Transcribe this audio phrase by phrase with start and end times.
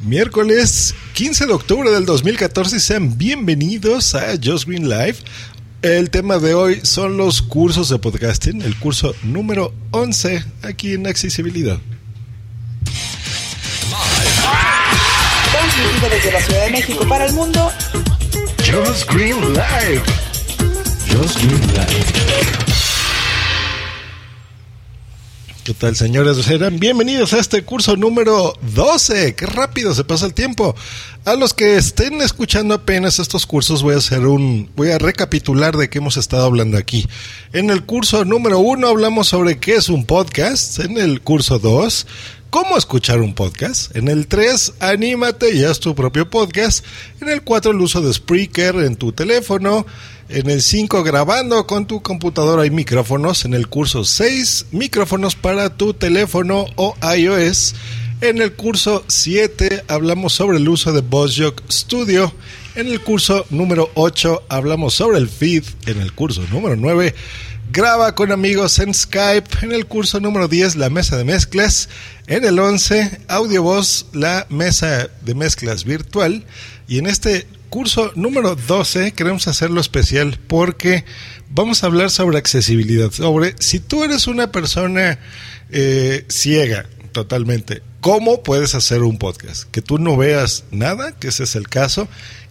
[0.00, 5.16] Miércoles 15 de octubre del 2014 y sean bienvenidos a Just Green Live.
[5.82, 11.08] El tema de hoy son los cursos de podcasting, el curso número 11 aquí en
[11.08, 11.78] Accesibilidad.
[16.10, 17.72] Desde la Ciudad de México para el mundo.
[19.10, 20.02] Green Live.
[21.10, 22.67] Just Green Live.
[25.68, 26.38] ¿Qué tal, señores?
[26.38, 29.34] Serán bienvenidos a este curso número 12.
[29.34, 30.74] Qué rápido se pasa el tiempo.
[31.26, 34.70] A los que estén escuchando apenas estos cursos, voy a hacer un.
[34.76, 37.06] Voy a recapitular de qué hemos estado hablando aquí.
[37.52, 40.78] En el curso número 1 hablamos sobre qué es un podcast.
[40.78, 42.06] En el curso 2,
[42.50, 43.94] cómo escuchar un podcast.
[43.96, 46.84] En el 3, anímate y haz tu propio podcast.
[47.20, 49.86] En el 4, el uso de Spreaker en tu teléfono.
[50.28, 53.44] En el 5, grabando con tu computadora y micrófonos.
[53.44, 57.74] En el curso 6, micrófonos para tu teléfono o iOS.
[58.20, 62.32] En el curso 7 hablamos sobre el uso de VozJock Studio.
[62.74, 65.64] En el curso número 8 hablamos sobre el feed.
[65.86, 67.14] En el curso número 9
[67.70, 69.48] graba con amigos en Skype.
[69.62, 71.88] En el curso número 10 la mesa de mezclas.
[72.26, 76.44] En el 11 audio voz la mesa de mezclas virtual.
[76.86, 81.04] Y en este curso número 12 queremos hacerlo especial porque
[81.50, 85.18] vamos a hablar sobre accesibilidad, sobre si tú eres una persona
[85.70, 89.64] eh, ciega totalmente, ¿cómo puedes hacer un podcast?
[89.70, 92.08] Que tú no veas nada, que ese es el caso,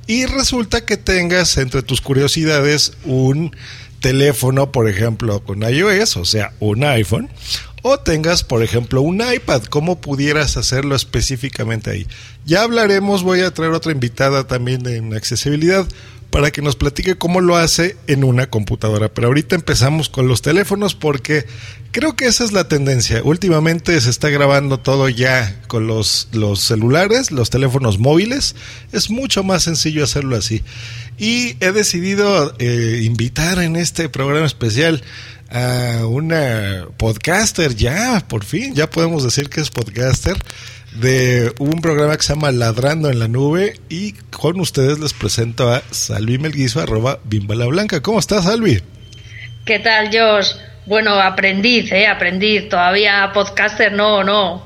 [0.08, 3.56] y resulta que tengas entre tus curiosidades un
[4.00, 7.30] teléfono, por ejemplo, con iOS, o sea, un iPhone,
[7.82, 12.08] o tengas, por ejemplo, un iPad, ¿cómo pudieras hacerlo específicamente ahí?
[12.46, 15.88] Ya hablaremos, voy a traer otra invitada también en accesibilidad
[16.30, 19.14] para que nos platique cómo lo hace en una computadora.
[19.14, 21.46] Pero ahorita empezamos con los teléfonos porque
[21.92, 23.22] creo que esa es la tendencia.
[23.24, 28.56] Últimamente se está grabando todo ya con los, los celulares, los teléfonos móviles.
[28.92, 30.64] Es mucho más sencillo hacerlo así.
[31.18, 35.02] Y he decidido eh, invitar en este programa especial
[35.50, 40.38] a una podcaster ya, por fin, ya podemos decir que es podcaster
[41.00, 45.72] de un programa que se llama Ladrando en la Nube y con ustedes les presento
[45.72, 48.02] a Salvi Melguizo, arroba Bimbala Blanca.
[48.02, 48.82] ¿Cómo estás, Salvi?
[49.66, 50.54] ¿Qué tal, Josh?
[50.86, 52.08] Bueno, aprendiz, ¿eh?
[52.08, 52.70] Aprendiz.
[52.70, 54.66] Todavía podcaster no, no.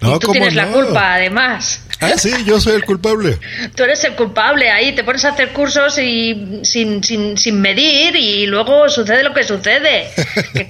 [0.00, 1.82] No, y tú ¿cómo tienes la culpa, además.
[2.00, 3.38] Ah, sí, yo soy el culpable.
[3.74, 8.14] Tú eres el culpable ahí, te pones a hacer cursos y sin, sin, sin medir
[8.14, 10.08] y luego sucede lo que sucede.
[10.52, 10.64] Que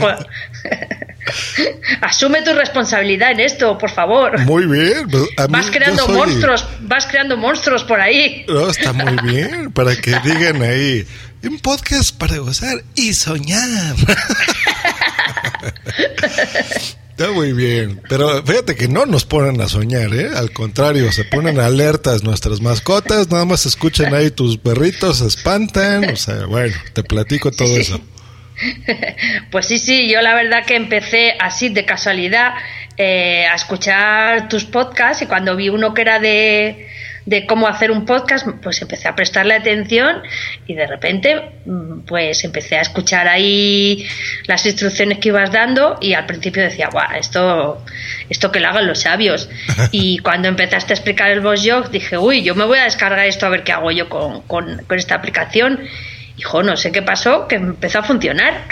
[2.01, 4.39] Asume tu responsabilidad en esto, por favor.
[4.41, 5.07] Muy bien.
[5.49, 8.45] Vas creando soy- monstruos, vas creando monstruos por ahí.
[8.49, 11.07] No, está muy bien, para que digan ahí,
[11.43, 13.95] un podcast para gozar y soñar.
[17.11, 20.31] Está muy bien, pero fíjate que no nos ponen a soñar, ¿eh?
[20.37, 26.11] Al contrario, se ponen alertas nuestras mascotas, nada más escuchan ahí tus perritos, se espantan,
[26.11, 27.81] o sea, bueno, te platico todo Sí.
[27.81, 28.01] eso.
[29.51, 32.55] Pues sí, sí, yo la verdad que empecé así de casualidad
[32.97, 36.89] eh, a escuchar tus podcasts y cuando vi uno que era de,
[37.27, 40.23] de cómo hacer un podcast, pues empecé a prestarle atención
[40.67, 44.07] y de repente mm, pues empecé a escuchar ahí
[44.47, 47.85] las instrucciones que ibas dando y al principio decía, guau, esto,
[48.29, 49.49] esto que lo hagan los sabios.
[49.93, 53.27] y cuando empezaste a explicar el Boss Jog dije, uy, yo me voy a descargar
[53.27, 55.81] esto a ver qué hago yo con, con, con esta aplicación
[56.39, 58.65] hijo, no sé qué pasó, que empezó a funcionar.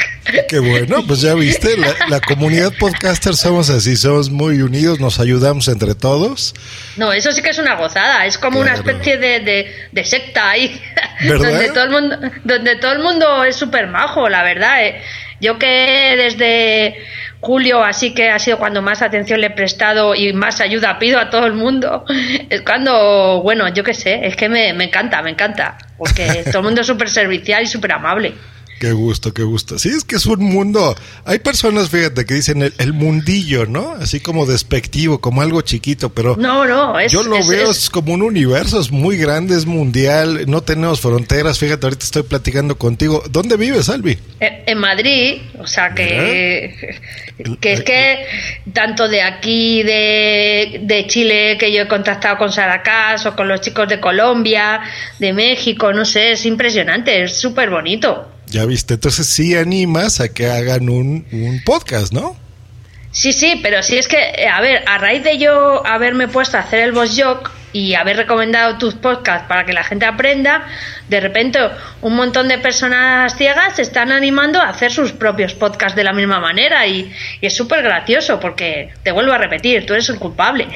[0.49, 1.77] Qué bueno, pues ya viste,
[2.09, 6.55] la, comunidad podcaster somos así, somos muy unidos, nos ayudamos entre todos.
[6.97, 10.81] No, eso sí que es una gozada, es como una especie de, de, secta ahí,
[11.29, 14.85] donde todo el mundo, donde todo el mundo es súper majo, la verdad.
[14.85, 15.03] Eh.
[15.41, 16.97] Yo que desde
[17.41, 21.19] julio, así que ha sido cuando más atención le he prestado y más ayuda pido
[21.19, 22.05] a todo el mundo.
[22.51, 26.59] Es cuando, bueno, yo qué sé, es que me, me encanta, me encanta, porque todo
[26.59, 28.35] el mundo es súper servicial y súper amable.
[28.79, 29.79] Qué gusto, qué gusto.
[29.79, 30.95] Sí, es que es un mundo.
[31.25, 33.93] Hay personas, fíjate, que dicen el, mundillo, ¿no?
[33.93, 36.37] Así como despectivo, como algo chiquito, pero.
[36.37, 40.45] No, no, es, Yo lo veo es, como un universo, es muy grande, es mundial,
[40.47, 41.59] no tenemos fronteras.
[41.59, 43.23] Fíjate, ahorita estoy platicando contigo.
[43.31, 44.19] ¿Dónde vives, Albi?
[44.41, 47.01] Eh, en Madrid, o sea que.
[47.61, 48.27] Que es que
[48.73, 53.61] tanto de aquí, de, de Chile, que yo he contactado con Saracás o con los
[53.61, 54.81] chicos de Colombia,
[55.19, 58.36] de México, no sé, es impresionante, es súper bonito.
[58.47, 62.37] Ya viste, entonces sí animas a que hagan un, un podcast, ¿no?
[63.11, 66.59] Sí, sí, pero sí es que, eh, a ver, a raíz de yo haberme puesto
[66.59, 70.67] a hacer el boss joke y haber recomendado tus podcasts para que la gente aprenda,
[71.11, 71.59] de repente
[72.01, 76.15] un montón de personas ciegas se están animando a hacer sus propios podcasts de la
[76.15, 77.13] misma manera y,
[77.43, 80.69] es súper gracioso porque te vuelvo a repetir, tú eres el culpable.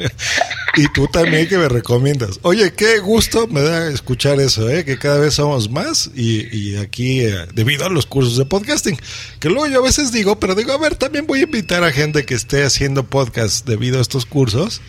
[0.76, 2.38] y tú también que me recomiendas.
[2.42, 4.84] Oye, qué gusto me da escuchar eso, ¿eh?
[4.84, 8.98] que cada vez somos más y, y aquí eh, debido a los cursos de podcasting,
[9.40, 11.90] que luego yo a veces digo, pero digo, a ver, también voy a invitar a
[11.90, 14.82] gente que esté haciendo podcast debido a estos cursos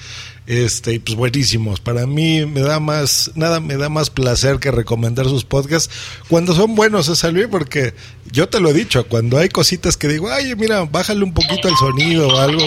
[0.50, 1.80] este, pues buenísimos.
[1.80, 5.94] Para mí me da más, nada me da más placer que recomendar sus podcasts
[6.28, 7.46] cuando son buenos, ¿eh, Salvi?
[7.46, 7.94] Porque
[8.32, 11.68] yo te lo he dicho, cuando hay cositas que digo, ay, mira, bájale un poquito
[11.68, 12.64] el sonido o algo,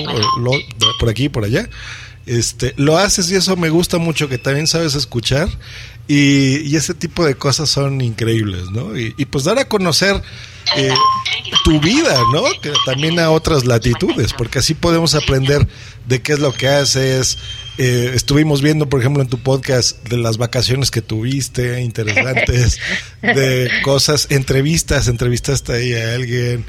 [1.01, 1.69] por aquí, por allá.
[2.25, 5.49] Este, lo haces y eso me gusta mucho, que también sabes escuchar.
[6.07, 8.97] Y, ese tipo de cosas son increíbles, ¿no?
[8.97, 10.23] Y, y pues dar a conocer
[10.77, 10.95] eh,
[11.65, 12.43] tu vida, ¿no?
[12.61, 15.67] Que también a otras latitudes, porque así podemos aprender
[16.07, 17.39] de qué es lo que haces.
[17.79, 22.81] Eh, estuvimos viendo, por ejemplo, en tu podcast de las vacaciones que tuviste, interesantes,
[23.23, 26.65] de cosas, entrevistas, entrevistaste ahí a alguien.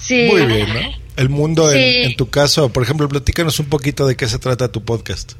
[0.00, 0.28] Sí.
[0.30, 0.80] Muy bien, ¿no?
[1.16, 4.70] El mundo, en, en tu caso, por ejemplo, platícanos un poquito de qué se trata
[4.70, 5.32] tu podcast.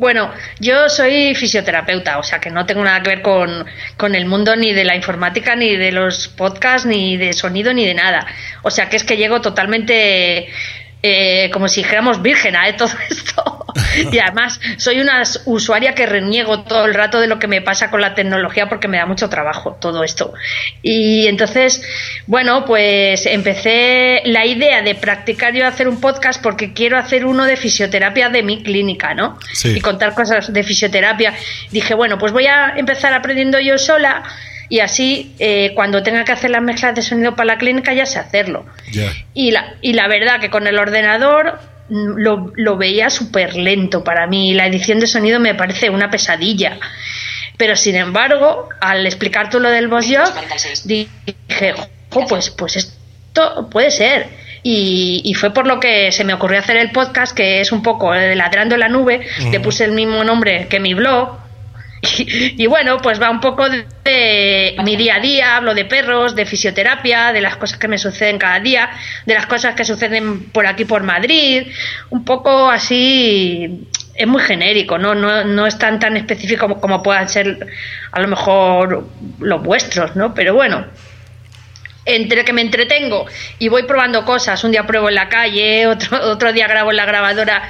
[0.00, 3.66] Bueno, yo soy fisioterapeuta, o sea que no tengo nada que ver con,
[3.98, 7.84] con, el mundo ni de la informática, ni de los podcasts, ni de sonido, ni
[7.84, 8.26] de nada.
[8.62, 10.48] O sea que es que llego totalmente
[11.02, 13.49] eh, como si dijéramos virgen a todo esto.
[14.12, 17.90] y además soy una usuaria que reniego todo el rato de lo que me pasa
[17.90, 20.32] con la tecnología porque me da mucho trabajo todo esto.
[20.82, 21.82] Y entonces,
[22.26, 27.44] bueno, pues empecé la idea de practicar yo hacer un podcast porque quiero hacer uno
[27.44, 29.38] de fisioterapia de mi clínica, ¿no?
[29.64, 31.34] Y contar cosas de fisioterapia.
[31.70, 34.22] Dije, bueno, pues voy a empezar aprendiendo yo sola
[34.68, 38.06] y así eh, cuando tenga que hacer las mezclas de sonido para la clínica ya
[38.06, 38.64] sé hacerlo.
[39.34, 41.58] Y, la, y la verdad que con el ordenador
[41.90, 44.54] lo, lo veía súper lento para mí.
[44.54, 46.78] La edición de sonido me parece una pesadilla.
[47.56, 50.32] Pero sin embargo, al explicar tú lo del Boss Job,
[50.84, 51.74] dije,
[52.08, 54.28] pues, pues esto puede ser.
[54.62, 57.82] Y, y, fue por lo que se me ocurrió hacer el podcast, que es un
[57.82, 59.26] poco ladrando en la nube.
[59.50, 61.38] Le puse el mismo nombre que mi blog,
[62.18, 66.46] y, bueno, pues va un poco de, mi día a día, hablo de perros, de
[66.46, 68.90] fisioterapia, de las cosas que me suceden cada día,
[69.26, 71.66] de las cosas que suceden por aquí por Madrid,
[72.10, 77.02] un poco así, es muy genérico, no, no, no es tan tan específico como, como
[77.02, 77.66] puedan ser
[78.12, 79.06] a lo mejor
[79.38, 80.32] los vuestros, ¿no?
[80.34, 80.86] Pero bueno,
[82.06, 83.26] entre que me entretengo
[83.58, 86.96] y voy probando cosas, un día pruebo en la calle, otro, otro día grabo en
[86.96, 87.62] la grabadora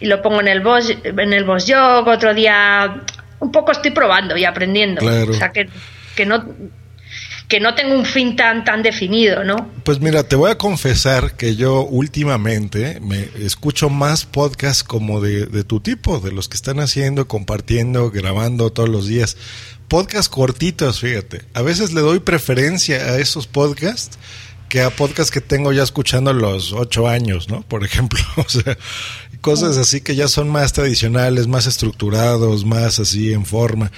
[0.00, 3.02] y lo pongo en el boss, en el boss jog, otro día
[3.40, 5.04] un poco estoy probando y aprendiendo.
[5.04, 5.68] O sea, que,
[6.14, 6.44] que no
[7.48, 9.70] que no tengo un fin tan tan definido, ¿no?
[9.84, 15.46] Pues mira, te voy a confesar que yo últimamente me escucho más podcasts como de,
[15.46, 19.36] de tu tipo, de los que están haciendo, compartiendo, grabando todos los días.
[19.86, 21.42] Podcasts cortitos, fíjate.
[21.54, 24.18] A veces le doy preferencia a esos podcasts
[24.68, 27.62] que a podcasts que tengo ya escuchando a los ocho años, ¿no?
[27.62, 28.76] Por ejemplo, o sea,
[29.46, 33.92] cosas así que ya son más tradicionales, más estructurados, más así en forma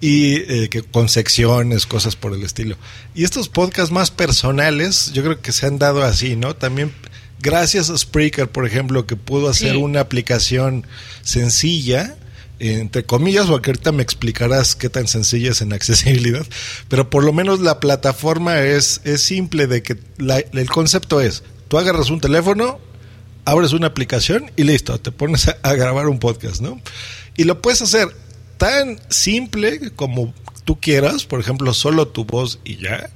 [0.00, 2.76] y eh, que con secciones, cosas por el estilo.
[3.12, 6.54] Y estos podcasts más personales, yo creo que se han dado así, ¿no?
[6.54, 6.92] También
[7.40, 10.86] gracias a Spreaker, por ejemplo, que pudo hacer una aplicación
[11.22, 12.16] sencilla
[12.60, 16.46] entre comillas, o que ahorita me explicarás qué tan sencilla es en accesibilidad,
[16.88, 19.98] pero por lo menos la plataforma es, es simple de que
[20.52, 22.78] el concepto es, tú agarras un teléfono,
[23.44, 26.80] abres una aplicación y listo, te pones a, grabar un podcast, ¿no?
[27.36, 28.08] Y lo puedes hacer
[28.58, 30.32] tan simple como
[30.64, 33.10] tú quieras, por ejemplo, solo tu voz y ya.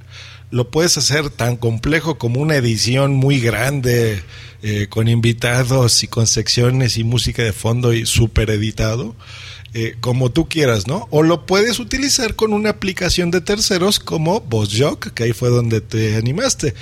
[0.50, 4.22] Lo puedes hacer tan complejo como una edición muy grande,
[4.62, 9.14] eh, con invitados y con secciones y música de fondo y súper editado.
[9.74, 11.06] Eh, como tú quieras, ¿no?
[11.10, 15.82] O lo puedes utilizar con una aplicación de terceros como VozJock, que ahí fue donde
[15.82, 16.72] te animaste.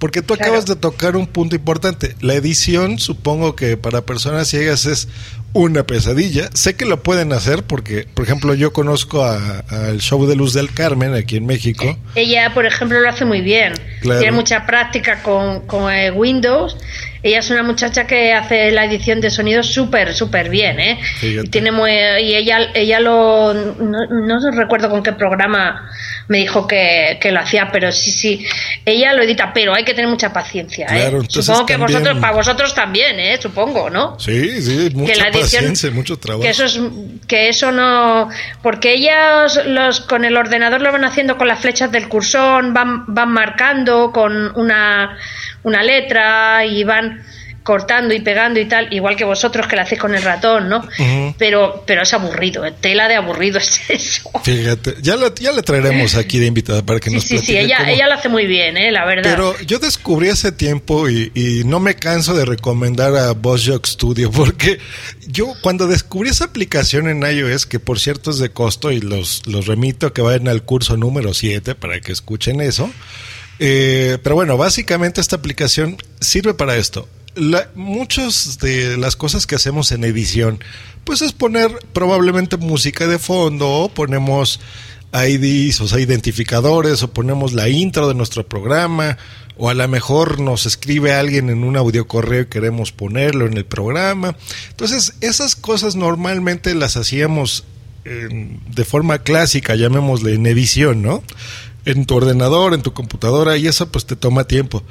[0.00, 2.16] Porque tú acabas de tocar un punto importante.
[2.22, 5.08] La edición, supongo que para personas ciegas es
[5.52, 6.48] una pesadilla.
[6.54, 10.72] Sé que lo pueden hacer porque, por ejemplo, yo conozco al show de Luz del
[10.72, 11.98] Carmen aquí en México.
[12.14, 13.74] Ella, por ejemplo, lo hace muy bien.
[14.00, 16.78] Tiene mucha práctica con, con eh, Windows
[17.22, 21.00] ella es una muchacha que hace la edición de sonido súper, súper bien, ¿eh?
[21.20, 23.52] Y, tiene muy, y ella, ella lo.
[23.52, 25.90] No, no, recuerdo con qué programa
[26.28, 28.46] me dijo que, que, lo hacía, pero sí, sí.
[28.86, 31.10] Ella lo edita, pero hay que tener mucha paciencia, ¿eh?
[31.28, 33.38] Supongo que vosotros, para vosotros también, ¿eh?
[33.40, 34.18] Supongo, ¿no?
[34.18, 36.42] Sí, sí, mucha paciencia, mucho trabajo.
[36.42, 36.80] Que eso, es,
[37.26, 38.28] que eso no.
[38.62, 43.04] Porque ellas los, con el ordenador lo van haciendo con las flechas del cursor, van,
[43.08, 45.18] van marcando con una
[45.62, 47.09] una letra y van
[47.62, 50.86] cortando y pegando y tal, igual que vosotros que lo hacéis con el ratón, ¿no?
[51.38, 52.72] Pero pero es aburrido, ¿eh?
[52.80, 54.30] tela de aburrido es eso.
[54.42, 58.06] Fíjate, ya, ya le traeremos aquí de invitada para que nos Sí, sí, ella, ella
[58.06, 58.90] lo hace muy bien, ¿eh?
[58.90, 59.22] la verdad.
[59.24, 64.30] Pero yo descubrí hace tiempo y, y no me canso de recomendar a BossJock Studio
[64.32, 64.78] porque
[65.26, 69.46] yo cuando descubrí esa aplicación en iOS, que por cierto es de costo y los,
[69.46, 72.90] los remito a que vayan al curso número 7 para que escuchen eso,
[73.58, 77.08] eh, pero bueno, básicamente esta aplicación sirve para esto.
[77.74, 80.62] Muchas de las cosas que hacemos en edición,
[81.04, 84.60] pues es poner probablemente música de fondo, o ponemos
[85.12, 89.18] IDs, o sea, identificadores, o ponemos la intro de nuestro programa,
[89.56, 93.56] o a lo mejor nos escribe alguien en un audio correo y queremos ponerlo en
[93.56, 94.36] el programa.
[94.70, 97.64] Entonces, esas cosas normalmente las hacíamos
[98.04, 101.22] de forma clásica, llamémosle en edición, ¿no?
[101.84, 104.82] en tu ordenador, en tu computadora, y eso pues te toma tiempo.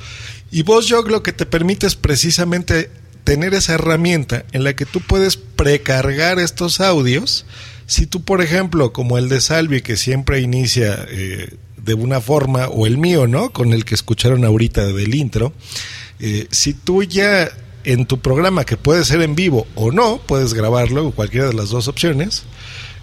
[0.51, 2.89] Y VozJog lo que te permite es precisamente
[3.23, 7.45] tener esa herramienta en la que tú puedes precargar estos audios.
[7.85, 12.67] Si tú, por ejemplo, como el de Salvi, que siempre inicia eh, de una forma,
[12.67, 13.51] o el mío, ¿no?
[13.51, 15.53] Con el que escucharon ahorita del intro,
[16.19, 17.49] eh, si tú ya
[17.83, 21.69] en tu programa, que puede ser en vivo o no, puedes grabarlo, cualquiera de las
[21.69, 22.43] dos opciones,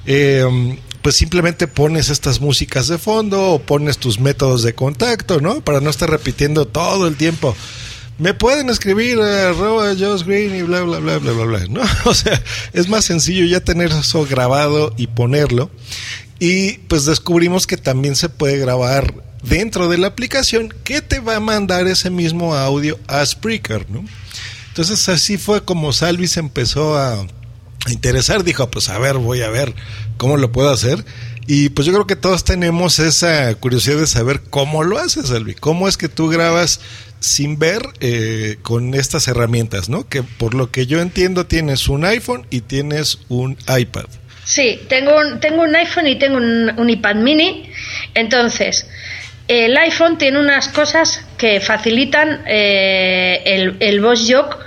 [0.06, 5.60] eh, pues simplemente pones estas músicas de fondo o pones tus métodos de contacto, ¿no?
[5.60, 7.54] Para no estar repitiendo todo el tiempo.
[8.18, 11.82] Me pueden escribir a Josh Green y bla, bla, bla, bla, bla, bla, ¿no?
[12.06, 15.70] O sea, es más sencillo ya tener eso grabado y ponerlo.
[16.38, 21.36] Y pues descubrimos que también se puede grabar dentro de la aplicación que te va
[21.36, 24.04] a mandar ese mismo audio a Spreaker, ¿no?
[24.68, 27.26] Entonces así fue como Salvis empezó a
[27.92, 29.74] interesar, dijo, pues a ver, voy a ver
[30.16, 31.04] cómo lo puedo hacer.
[31.46, 35.54] Y pues yo creo que todos tenemos esa curiosidad de saber cómo lo haces, Elvi.
[35.54, 36.80] ¿Cómo es que tú grabas
[37.20, 40.08] sin ver eh, con estas herramientas, no?
[40.08, 44.06] Que por lo que yo entiendo tienes un iPhone y tienes un iPad.
[44.44, 47.70] Sí, tengo un, tengo un iPhone y tengo un, iPad mini.
[48.14, 48.88] Entonces,
[49.46, 54.58] el iPhone tiene unas cosas que facilitan eh, el, el Boss Jock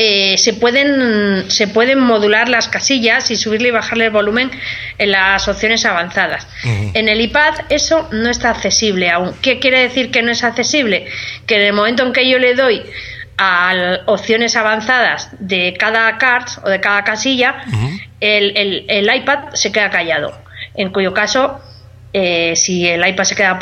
[0.00, 4.48] eh, se, pueden, se pueden modular las casillas y subirle y bajarle el volumen
[4.96, 6.46] en las opciones avanzadas.
[6.62, 9.34] En el iPad eso no está accesible aún.
[9.42, 11.06] ¿Qué quiere decir que no es accesible?
[11.46, 12.80] Que en el momento en que yo le doy
[13.38, 17.64] a opciones avanzadas de cada card o de cada casilla,
[18.20, 20.32] el, el, iPad se queda callado.
[20.74, 21.60] En cuyo caso,
[22.12, 23.58] eh, si el iPad se queda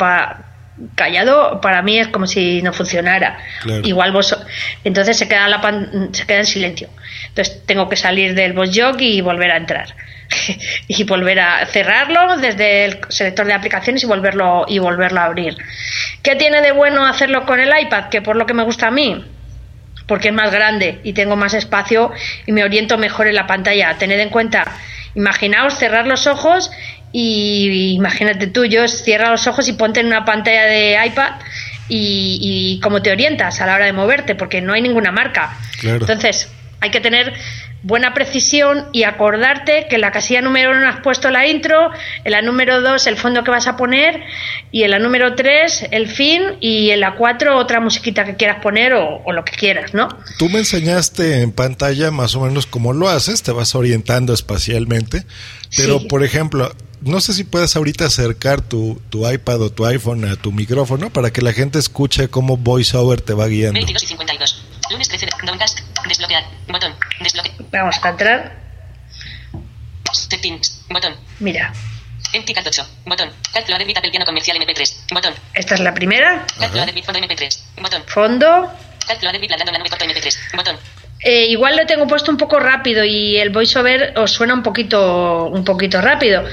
[0.95, 3.37] callado para mí es como si no funcionara.
[3.83, 4.35] Igual vos
[4.83, 5.61] entonces se queda la
[6.11, 6.89] se queda en silencio.
[7.29, 9.95] Entonces tengo que salir del voz jog y volver a entrar.
[10.89, 15.57] Y volver a cerrarlo desde el selector de aplicaciones y volverlo y volverlo a abrir.
[16.21, 18.91] Qué tiene de bueno hacerlo con el iPad que por lo que me gusta a
[18.91, 19.23] mí
[20.07, 22.11] porque es más grande y tengo más espacio
[22.45, 23.95] y me oriento mejor en la pantalla.
[23.97, 24.65] Tened en cuenta
[25.15, 26.71] imaginaos cerrar los ojos
[27.11, 31.33] y imagínate tú, yo cierra los ojos y ponte en una pantalla de iPad
[31.89, 35.57] y, cómo te orientas a la hora de moverte, porque no hay ninguna marca.
[35.83, 36.49] Entonces,
[36.81, 37.33] hay que tener
[37.87, 41.89] buena precisión y acordarte que en la casilla número uno has puesto la intro,
[42.25, 44.21] en la número dos el fondo que vas a poner
[44.71, 48.61] y en la número tres el fin y en la cuatro otra musiquita que quieras
[48.61, 50.09] poner o, o lo que quieras, ¿no?
[50.37, 55.23] Tú me enseñaste en pantalla más o menos cómo lo haces, te vas orientando espacialmente,
[55.77, 56.07] pero Sí.
[56.07, 60.35] por ejemplo, no sé si puedes ahorita acercar tu, tu iPad o tu iPhone a
[60.35, 63.75] tu micrófono para que la gente escuche cómo VoiceOver te va guiando.
[63.77, 64.63] 22 y 52.
[64.91, 65.79] Lunes 13 de Downcast.
[66.07, 66.43] Desbloquear.
[66.67, 66.95] Botón.
[67.19, 67.55] Desbloquear.
[67.71, 68.55] Vamos a entrar.
[70.11, 70.85] Settings.
[70.89, 71.15] Botón.
[71.39, 71.73] Mira,
[72.33, 72.87] Empty Cat 8.
[73.05, 73.29] Botón.
[73.53, 75.13] Cat Loader Bit Apple Piano Comercial MP3.
[75.13, 75.33] Botón.
[75.53, 76.45] esta es la primera.
[76.57, 77.59] Fondo MP3.
[77.81, 78.03] Botón.
[78.07, 78.73] Fondo.
[79.07, 80.55] Cat Loader Bit Ladrando en la nube corto MP3.
[80.55, 80.77] Botón.
[81.19, 85.45] Eh, igual lo tengo puesto un poco rápido y el voiceover os suena un poquito,
[85.45, 86.43] un poquito rápido.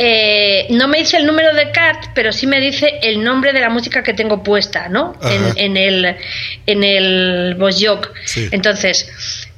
[0.00, 3.60] Eh, no me dice el número de CAT, pero sí me dice el nombre de
[3.60, 5.18] la música que tengo puesta, ¿no?
[5.22, 6.16] En, en el
[6.66, 8.08] en el voice jog.
[8.24, 8.48] Sí.
[8.52, 9.10] Entonces,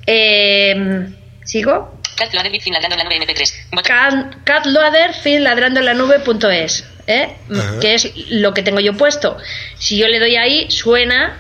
[0.07, 1.09] eh,
[1.45, 2.01] ¿sigo?
[2.17, 3.55] Cat Loader Fin Ladrando en la nube MP3.
[3.73, 3.83] Botón.
[3.85, 7.37] Cat, cat loader fin ladrando en la nube.es, ¿eh?
[7.81, 9.37] Que es lo que tengo yo puesto.
[9.79, 11.37] Si yo le doy ahí, suena.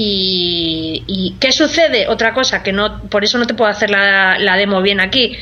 [0.00, 2.06] Y, y ¿qué sucede?
[2.06, 5.36] Otra cosa que no, por eso no te puedo hacer la, la demo bien aquí.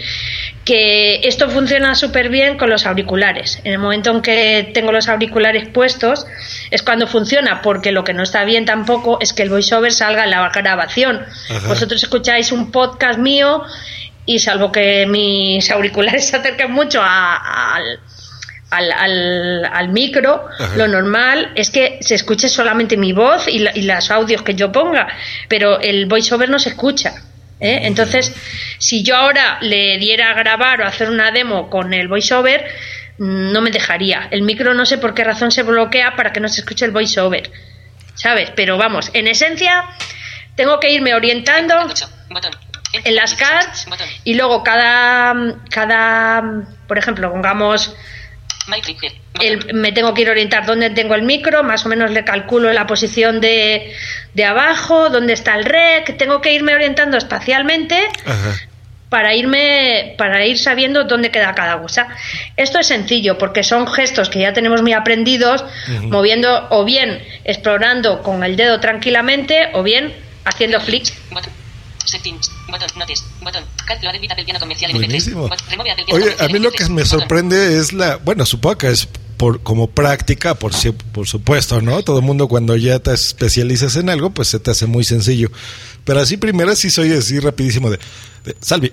[0.66, 3.60] Que esto funciona súper bien con los auriculares.
[3.62, 6.26] En el momento en que tengo los auriculares puestos,
[6.72, 10.24] es cuando funciona, porque lo que no está bien tampoco es que el voiceover salga
[10.24, 11.24] en la grabación.
[11.50, 11.68] Ajá.
[11.68, 13.62] Vosotros escucháis un podcast mío
[14.26, 18.00] y salvo que mis auriculares se acerquen mucho a- al,
[18.70, 20.76] al, al- al micro, Ajá.
[20.76, 24.56] lo normal es que se escuche solamente mi voz y, la- y los audios que
[24.56, 25.06] yo ponga,
[25.48, 27.14] pero el voiceover no se escucha.
[27.60, 27.80] ¿Eh?
[27.82, 28.34] Entonces,
[28.78, 32.66] si yo ahora le diera a grabar o hacer una demo con el voiceover,
[33.18, 34.28] mm, no me dejaría.
[34.30, 36.90] El micro no sé por qué razón se bloquea para que no se escuche el
[36.90, 37.50] voiceover.
[38.14, 38.50] ¿Sabes?
[38.56, 39.84] Pero vamos, en esencia,
[40.54, 42.10] tengo que irme orientando Cat 8.
[42.30, 42.50] Botón.
[42.92, 43.86] Empty en las cards
[44.24, 45.34] y luego cada,
[45.70, 47.94] cada por ejemplo, pongamos,
[49.40, 52.24] El- me tengo que ir a orientar dónde tengo el micro, más o menos le
[52.24, 53.92] calculo la posición de,
[54.34, 58.56] de abajo, dónde está el rec, tengo que irme orientando espacialmente Ajá.
[59.10, 62.08] para irme para ir sabiendo dónde queda cada cosa.
[62.56, 65.64] Esto es sencillo porque son gestos que ya tenemos muy aprendidos,
[66.02, 70.80] moviendo o bien explorando con el dedo tranquilamente o bien haciendo.
[72.04, 72.50] Settings.
[72.68, 72.88] Botón.
[72.96, 73.24] Notes.
[73.42, 73.64] Botón.
[73.86, 74.94] Cat Loader Bit Apple Piano Comercial MP3.
[75.06, 75.48] Buenísimo.
[75.48, 76.88] Bot- Remove Apple Piano Oye, a mí lo que MP3.
[76.90, 81.80] me sorprende es la, bueno, supongo que es por como práctica, por si- por supuesto,
[81.82, 82.02] ¿no?
[82.02, 85.50] Todo el mundo cuando ya te especializas en algo, pues se te hace muy sencillo.
[86.06, 87.98] Pero así primero sí soy así rapidísimo de,
[88.44, 88.90] de Salvi,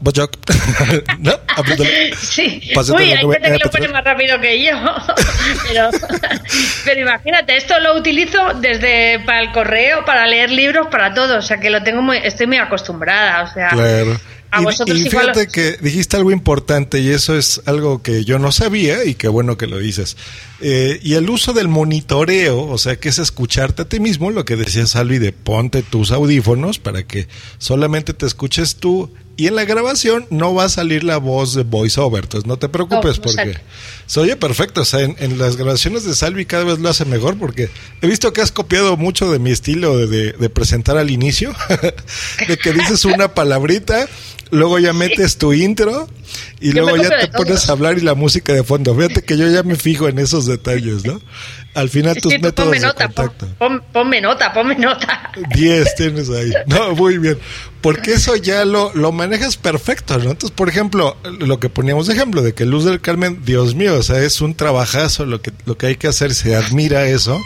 [0.00, 0.36] bojoc,
[1.20, 1.32] ¿no?
[2.18, 3.70] Sí, Pásate uy, hay gente que lo MP3.
[3.70, 4.72] pone más rápido que yo.
[5.68, 5.90] pero,
[6.84, 11.38] pero imagínate, esto lo utilizo desde para el correo, para leer libros, para todo.
[11.38, 13.42] O sea que lo tengo muy, estoy muy acostumbrada.
[13.44, 14.18] O sea, Claro.
[14.50, 15.32] A Y- vosotros y, igual.
[15.34, 19.28] fíjate que dijiste algo importante y eso es algo que yo no sabía y qué
[19.28, 20.16] bueno que lo dices.
[20.60, 24.44] Eh, y el uso del monitoreo, o sea, que es escucharte a ti mismo, lo
[24.44, 27.28] que decía Salvi de ponte tus audífonos para que
[27.58, 31.62] solamente te escuches tú y en la grabación no va a salir la voz de
[31.62, 33.60] voiceover, entonces no te preocupes No, no porque sale.
[34.06, 37.04] se oye perfecto, o sea, en, en las grabaciones de Salvi cada vez lo hace
[37.04, 37.68] mejor porque
[38.00, 41.54] he visto que has copiado mucho de mi estilo de, de- de presentar al inicio,
[42.48, 44.08] de que dices una palabrita,
[44.50, 46.08] luego ya metes tu intro
[46.60, 48.94] y Yo luego ya te pones a hablar y la música de fondo.
[48.96, 51.20] Fíjate que yo ya me fijo en esos detalles, ¿no?
[51.76, 53.46] Al final tus sí, métodos ponme de nota, pon- contacto.
[53.58, 55.30] pon- ponme nota, ponme nota.
[55.54, 56.50] 10 tienes ahí.
[56.66, 57.38] No, muy bien.
[57.80, 60.30] Porque eso ya lo, lo manejas perfecto, ¿no?
[60.30, 63.94] Entonces, por ejemplo, lo que poníamos de ejemplo, de que Luz del Carmen, Dios mío,
[63.96, 67.40] o sea, es un trabajazo lo que, lo que hay que hacer, se admira eso.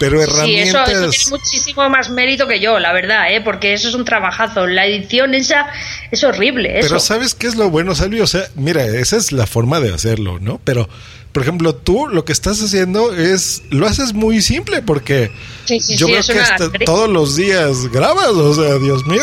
[0.00, 0.88] Pero Sí, eso, herramientas.
[0.88, 3.40] eso tiene muchísimo más mérito que yo, la verdad, ¿eh?
[3.40, 4.68] porque eso es un trabajazo.
[4.68, 5.66] La edición esa
[6.12, 6.78] es horrible.
[6.78, 6.88] Eso.
[6.90, 8.20] Pero ¿sabes qué es lo bueno, Salvi?
[8.20, 10.60] O sea, mira, esa es la forma de hacerlo, ¿no?
[10.62, 10.88] Pero,
[11.32, 15.30] por ejemplo, tú lo que estás haciendo es, lo haces muy simple porque
[15.64, 19.22] Sí, sí, yo sí, es que hasta todos los días grabas, o sea, Dios mío.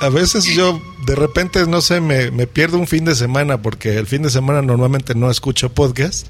[0.00, 3.96] A veces yo de repente, no sé, me, me pierdo un fin de semana porque
[3.96, 6.26] el fin de semana normalmente no escucho podcast.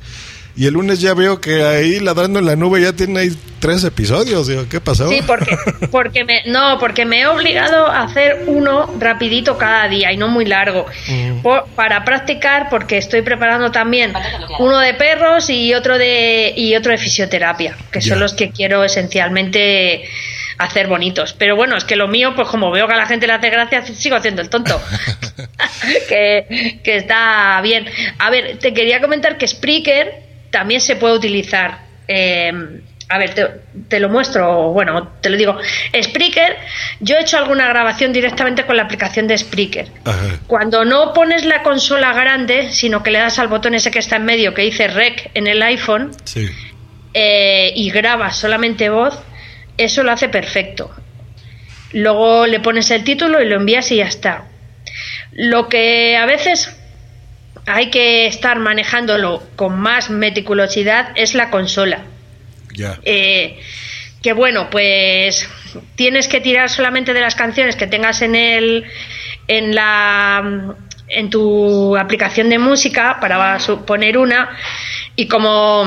[0.59, 3.85] Y el lunes ya veo que ahí ladrando en la nube ya tiene ahí tres
[3.85, 4.49] episodios.
[4.49, 5.09] Digo, ¿qué pasó?
[5.09, 5.57] Sí, porque,
[5.93, 10.27] porque me, no, porque me he obligado a hacer uno rapidito cada día y no
[10.27, 10.85] muy largo.
[11.07, 11.43] Mm.
[11.43, 14.13] Por- para practicar, porque estoy preparando también
[14.59, 18.09] uno de perros y otro de, y otro de fisioterapia, que Ya.
[18.11, 20.03] son los que quiero esencialmente
[20.59, 21.35] hacer bonitos.
[21.39, 23.49] Pero bueno, es que lo mío, pues como veo que a la gente le hace
[23.49, 24.81] gracia, sigo haciendo el tonto.
[26.09, 27.87] que, que está bien.
[28.19, 31.79] A ver, te quería comentar que Spreaker también se puede utilizar.
[32.09, 32.53] eh,
[33.11, 33.47] a ver, te,
[33.89, 35.57] te lo muestro, bueno, te lo digo.
[35.99, 36.59] Spreaker,
[37.01, 39.87] yo he hecho alguna grabación directamente con la aplicación de Spreaker.
[40.05, 40.41] Ajá.
[40.47, 44.17] Cuando no pones la consola grande, sino que le das al botón ese que está
[44.17, 46.51] en medio que dice rec en el iPhone Sí.
[47.15, 49.19] eh, y grabas solamente voz,
[49.79, 50.91] eso lo hace perfecto.
[51.93, 54.45] Luego le pones el título y lo envías y ya está.
[55.33, 56.78] Lo que a veces
[57.69, 62.03] hay que estar manejándolo con más meticulosidad es la consola.
[62.75, 62.99] Ya.
[63.05, 63.61] Eh,
[64.23, 65.49] que bueno, pues
[65.95, 68.85] tienes que tirar solamente de las canciones que tengas en el
[69.47, 70.75] en la
[71.09, 74.51] en tu aplicación de música para poner una
[75.17, 75.85] y como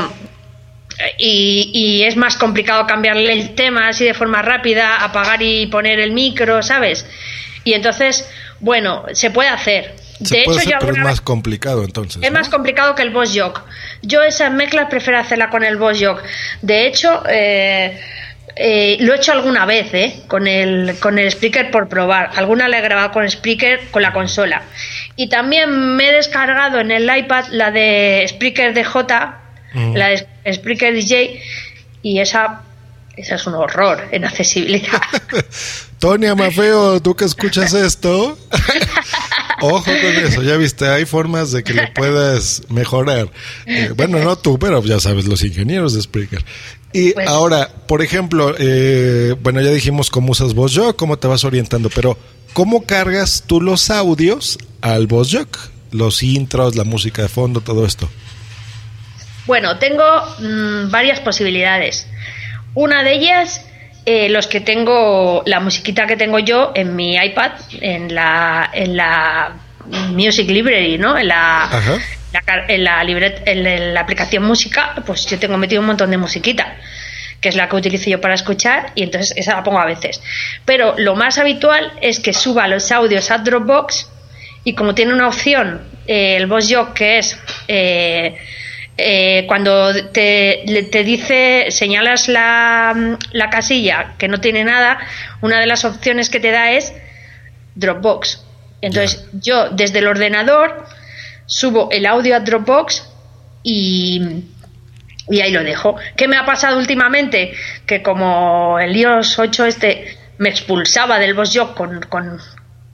[1.17, 5.99] y, y es más complicado cambiarle el tema así de forma rápida, apagar y poner
[5.99, 7.05] el micro, ¿sabes?
[7.63, 9.95] Y entonces, bueno, se puede hacer.
[10.23, 12.21] Se de puede hecho, hacer, yo pero es más complicado entonces.
[12.21, 12.37] es ¿no?
[12.37, 13.61] más complicado que el Boss Jock.
[14.01, 16.21] Yo esas mezclas prefiero hacerla con el Boss Jock.
[16.61, 17.99] De hecho, eh,
[18.55, 20.23] eh, lo he hecho alguna vez, ¿eh?
[20.27, 22.31] Con el, con el speaker por probar.
[22.35, 24.63] Alguna la he grabado con speaker con la consola.
[25.15, 28.85] Y también me he descargado en el iPad la de Spreaker DJ,
[29.93, 31.41] la de Spreaker DJ,
[32.01, 32.61] y esa,
[33.15, 35.01] esa es un horror en accesibilidad.
[35.99, 38.37] Tonia Mafeo, tú que escuchas esto,
[39.61, 39.95] ojo con
[40.25, 43.29] eso, ya viste, hay formas de que lo puedas mejorar.
[43.65, 46.43] Eh, bueno, no tú, pero ya sabes, los ingenieros de Spreaker.
[46.93, 51.43] Y Pues- ahora, por ejemplo, eh, bueno, ya dijimos cómo usas VozJock, cómo te vas
[51.45, 52.17] orientando, pero
[52.53, 55.57] ¿cómo cargas tú los audios al VozJock?
[55.91, 58.09] Los intros, la música de fondo, todo esto.
[59.47, 60.03] Bueno, tengo
[60.39, 62.07] mm, varias posibilidades.
[62.73, 63.61] Una de ellas,
[64.05, 68.97] eh, los que tengo, la musiquita que tengo yo en mi iPad, en la, en
[68.97, 69.53] la
[70.09, 71.17] Music Library, ¿no?
[71.17, 71.67] En la,
[72.33, 76.17] la en la, libret- en la aplicación música, pues yo tengo metido un montón de
[76.17, 76.75] musiquita
[77.41, 80.21] que es la que utilizo yo para escuchar y entonces esa la pongo a veces.
[80.63, 84.07] Pero lo más habitual es que suba los audios a Dropbox
[84.63, 88.37] y como tiene una opción, eh, el Boss Jock, que es eh,
[88.97, 94.99] eh, cuando te, te dice, señalas la, la casilla que no tiene nada,
[95.41, 96.93] una de las opciones que te da es
[97.75, 98.43] Dropbox.
[98.81, 100.85] Entonces yo desde el ordenador
[101.45, 103.07] subo el audio a Dropbox
[103.63, 104.43] y,
[105.29, 105.95] y ahí lo dejo.
[106.15, 107.53] ¿Qué me ha pasado últimamente?
[107.85, 112.39] Que como el iOS 8 este me expulsaba del Boss Jock con, con,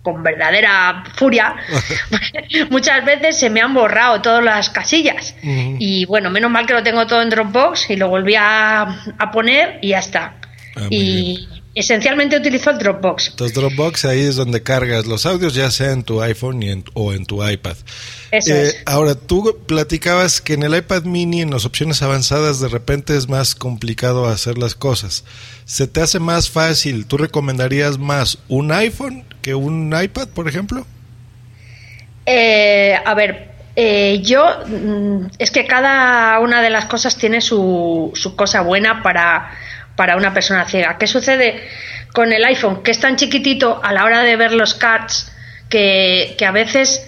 [0.07, 1.57] con verdadera furia,
[2.69, 5.35] muchas veces se me han borrado todas las casillas.
[5.43, 9.31] Y bueno, menos mal que lo tengo todo en Dropbox y lo volví a, a
[9.31, 10.35] poner y ya está.
[10.77, 13.29] Ah, y esencialmente utilizo el Dropbox.
[13.29, 16.83] Entonces Dropbox ahí es donde cargas los audios, ya sea en tu iPhone y en-
[16.93, 17.75] o en tu iPad.
[18.31, 18.77] Eso Eh, es.
[18.85, 23.29] Ahora, tú platicabas que en el iPad mini, en las opciones avanzadas, de repente es
[23.29, 25.23] más complicado hacer las cosas.
[25.65, 27.05] ¿Se te hace más fácil?
[27.05, 30.85] ¿Tú recomendarías más un iPhone que un iPad, por ejemplo?
[32.25, 38.11] Eh, a ver, eh, yo mm, es que cada una de las cosas tiene su,
[38.15, 39.51] su cosa buena para,
[39.97, 40.97] para una persona ciega.
[40.97, 41.67] ¿Qué sucede
[42.13, 42.83] con el iPhone?
[42.83, 45.33] Que es tan chiquitito a la hora de ver los cards
[45.69, 47.05] que, que a veces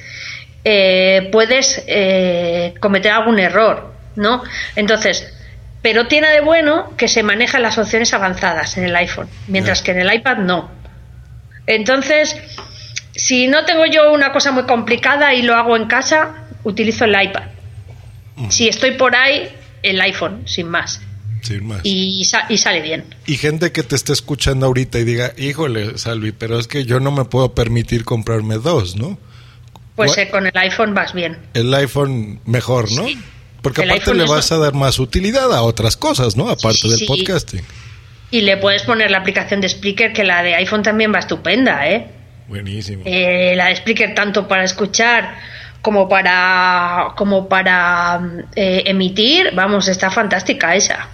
[0.66, 4.44] eh, puedes eh, cometer algún error, ¿no?
[4.76, 5.34] Entonces,
[5.82, 9.92] pero tiene de bueno que se manejan las opciones avanzadas en el iPhone, mientras que
[9.92, 10.70] en el iPad no.
[11.66, 12.36] Entonces,
[13.16, 17.22] si no tengo yo una cosa muy complicada y lo hago en casa, utilizo el
[17.22, 17.44] iPad.
[18.50, 19.50] Si estoy por ahí,
[19.84, 21.02] el iPhone, sin más.
[21.42, 21.82] Sin más.
[21.84, 23.06] Y, sa- y sale bien.
[23.26, 27.00] Y gente que te esté escuchando ahorita y diga, híjole, Salvi, pero es que yo
[27.00, 29.18] no me puedo permitir comprarme dos, ¿no?
[29.96, 31.38] Pues eh, con el iPhone vas bien.
[31.54, 33.06] El iPhone mejor, ¿no?
[33.62, 36.50] Porque El aparte le vas a dar más utilidad a otras cosas, ¿no?
[36.50, 37.06] Aparte del Sí.
[37.06, 37.62] podcasting.
[38.32, 41.90] Y le puedes poner la aplicación de Spreaker, que la de iPhone también va estupenda,
[41.90, 42.08] ¿eh?
[42.48, 43.04] Buenísimo.
[43.06, 45.36] Eh, la de Spreaker tanto para escuchar
[45.82, 48.20] como para como para
[48.56, 51.08] eh, emitir, vamos, está fantástica esa.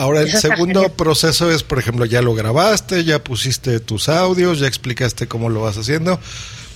[0.00, 4.66] Ahora, el segundo proceso es, por ejemplo, ya lo grabaste, ya pusiste tus audios, ya
[4.66, 6.18] explicaste cómo lo vas haciendo.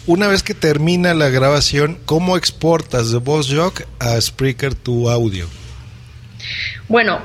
[0.07, 5.47] Una vez que termina la grabación, ¿cómo exportas de VozJock a Spreaker tu audio?
[6.89, 7.23] Bueno,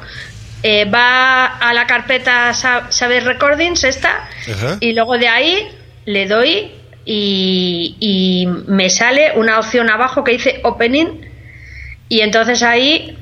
[0.63, 4.77] eh, va a la carpeta Sa- Saber Recordings esta Ajá.
[4.79, 5.67] y luego de ahí
[6.05, 6.71] le doy
[7.05, 11.07] y, y me sale una opción abajo que dice Opening
[12.07, 13.17] y entonces ahí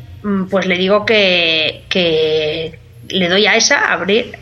[0.49, 4.37] pues le digo que, que le doy a esa, abrir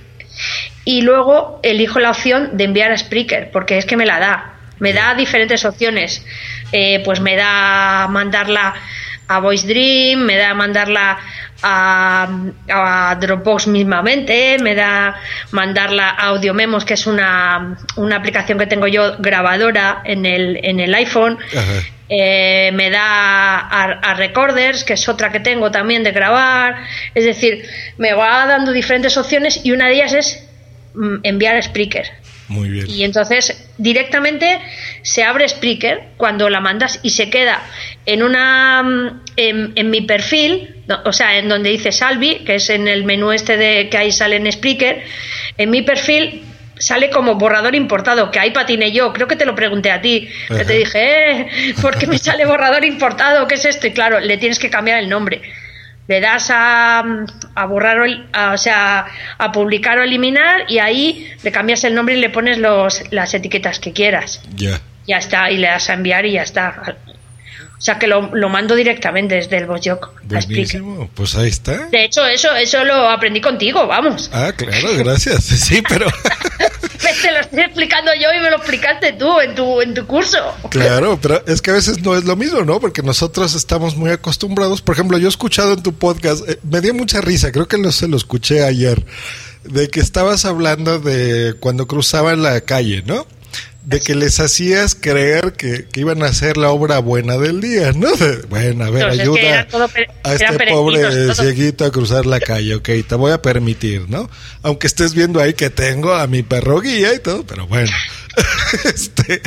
[0.86, 4.52] y luego elijo la opción de enviar a Spreaker porque es que me la da.
[4.80, 6.24] Me da diferentes opciones.
[6.72, 8.74] Eh, pues me da mandarla
[9.28, 11.18] a Voice Dream, me da mandarla
[11.64, 12.28] a,
[12.70, 15.16] a Dropbox mismamente, me da
[15.52, 20.60] mandarla a Audio Memos, que es una, una aplicación que tengo yo grabadora en el,
[20.64, 21.40] en el iPhone.
[21.58, 21.95] Ajá.
[22.08, 26.76] Eh, me da a, a Recorders, que es otra que tengo también de grabar.
[27.16, 27.66] Es decir,
[27.98, 30.48] me va dando diferentes opciones y una de ellas es
[30.94, 32.06] mm, enviar a Spreaker.
[32.48, 32.86] Muy bien.
[32.88, 34.60] Y entonces directamente
[35.02, 37.64] se abre Spreaker cuando la mandas y se queda
[38.06, 42.56] en una mm, en, en mi perfil, no, o sea, en donde dice Salvi, que
[42.56, 45.04] es en el menú este de que ahí sale en Spreaker,
[45.58, 46.44] en mi perfil
[46.78, 50.30] sale como borrador importado, que ahí patiné yo, creo que te lo pregunté a ti,
[50.48, 53.48] que te dije, eh, ¿por qué me sale borrador importado?
[53.48, 53.88] ¿Qué es esto?
[53.88, 55.42] Y claro, le tienes que cambiar el nombre.
[56.08, 57.04] Le das a,
[57.56, 57.98] a borrar,
[58.34, 59.06] a- o sea,
[59.40, 63.34] a publicar o eliminar y ahí le cambias el nombre y le pones los, las
[63.34, 64.42] etiquetas que quieras.
[64.56, 64.80] Ya.
[65.08, 66.96] Ya está, y le das a enviar y ya está.
[67.86, 70.00] O sea que lo, lo mando directamente desde el Spreaker.
[70.24, 71.08] Buenísimo.
[71.14, 71.86] Pues ahí está.
[71.90, 74.28] De hecho, eso, eso lo aprendí contigo, vamos.
[74.34, 75.44] Ah, claro, gracias.
[75.66, 76.08] Sí, pero
[77.22, 80.40] Te lo estoy explicando yo y me lo explicaste tú en tu, en tu curso.
[80.70, 82.80] claro, pero es que a veces no es lo mismo, ¿no?
[82.80, 84.82] Porque nosotros estamos muy acostumbrados.
[84.82, 87.78] Por ejemplo, yo he escuchado en tu podcast, eh, me dio mucha risa, creo que
[87.78, 89.06] lo, se lo escuché ayer,
[89.64, 93.28] de que estabas hablando de cuando cruzaban la calle, ¿no?
[93.86, 97.92] De que les hacías creer que, que iban a hacer la obra buena del día,
[97.94, 98.12] ¿no?
[98.12, 99.90] De, bueno, a ver, Entonces, ayuda todo
[100.24, 101.36] a este pobre todo.
[101.36, 104.30] cieguito a cruzar la calle, ok, te voy a permitir, ¿no?
[104.64, 107.92] Aunque estés viendo ahí que tengo a mi perro guía y todo, pero bueno.
[108.86, 109.42] este,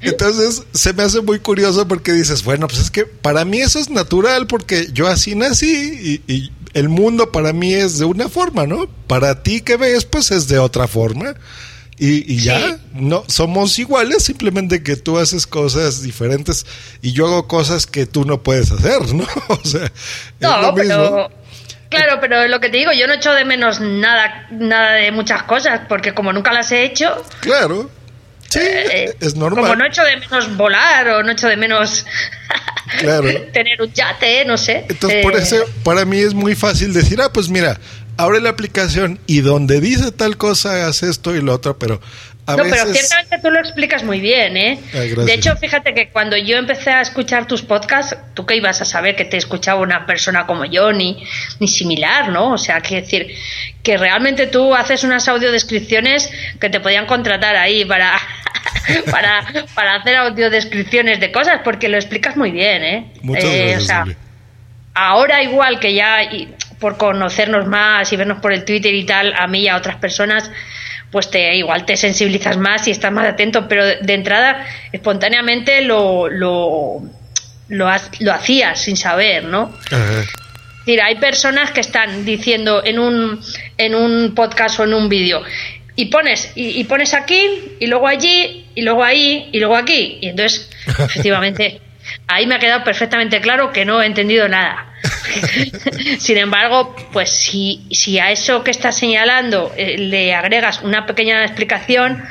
[0.00, 3.78] entonces se me hace muy curioso porque dices, bueno, pues es que para mí eso
[3.78, 8.28] es natural porque yo así nací y, y el mundo para mí es de una
[8.28, 8.88] forma, ¿no?
[9.06, 11.34] Para ti que ves, pues es de otra forma.
[12.04, 12.74] Y, y ya, Sí.
[12.94, 16.66] no, somos iguales, simplemente que tú haces cosas diferentes
[17.00, 19.24] y yo hago cosas que tú no puedes hacer, ¿no?
[19.48, 19.92] O sea, es
[20.40, 20.82] No, lo mismo.
[20.88, 21.30] pero.
[21.90, 25.44] Claro, pero lo que te digo, yo no echo de menos nada, nada de muchas
[25.44, 27.88] cosas, porque como nunca las he hecho, Claro.
[28.48, 29.62] Sí, eh, es normal.
[29.64, 32.04] como no echo de menos volar o no echo de menos
[32.98, 33.28] Claro.
[33.52, 34.86] tener un yate, no sé.
[34.88, 37.78] Entonces, por Eh, eso, para mí es muy fácil decir, ah, pues mira,
[38.16, 42.00] abre la aplicación y donde dice tal cosa, haz esto y lo otro, pero
[42.46, 42.80] a no, veces...
[42.82, 44.78] pero ciertamente tú lo explicas muy bien, ¿eh?
[44.92, 48.80] Ay, de hecho, fíjate que cuando yo empecé a escuchar tus podcasts, tú que ibas
[48.80, 51.22] a saber que te escuchaba una persona como yo, ni,
[51.60, 52.52] ni similar, ¿no?
[52.52, 53.28] O sea, que decir,
[53.82, 58.12] que realmente tú haces unas audiodescripciones que te podían contratar ahí para,
[59.10, 59.44] para,
[59.74, 63.12] para hacer audiodescripciones de cosas, porque lo explicas muy bien, ¿eh?
[63.22, 64.18] Muchas Eh, gracias, o sea, Silvia.
[64.94, 69.32] ahora igual que ya y por conocernos más y vernos por el Twitter y tal,
[69.38, 70.50] a mí y a otras personas,
[71.12, 76.28] pues te igual te sensibilizas más y estás más atento, pero de, entrada espontáneamente lo
[76.28, 77.02] lo,
[77.68, 79.72] lo, ha- lo hacías sin saber, ¿no?
[79.92, 80.24] Ajá.
[80.86, 83.40] Mira, hay personas que están diciendo en un,
[83.78, 85.42] en un podcast o en un vídeo
[85.94, 87.40] y pones y, y pones aquí
[87.78, 90.68] y luego allí y luego ahí y luego aquí y entonces
[90.98, 91.80] efectivamente
[92.26, 94.88] ahí me ha quedado perfectamente claro que no he entendido nada.
[96.18, 101.44] Sin embargo, pues si, si a eso que estás señalando eh, le agregas una pequeña
[101.44, 102.24] explicación,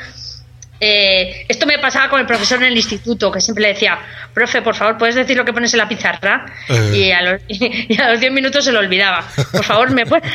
[0.80, 3.98] eh, esto me pasaba con el profesor en el instituto, que siempre le decía,
[4.34, 6.44] profe, por favor, ¿puedes decir lo que pones en la pizarra?
[6.68, 6.90] Eh.
[6.96, 9.24] Y, a los, y a los 10 minutos se lo olvidaba.
[9.52, 10.28] Por favor, ¿me puedes...?